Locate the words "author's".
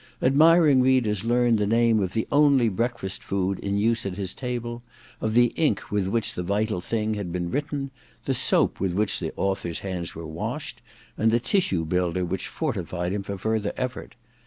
9.35-9.81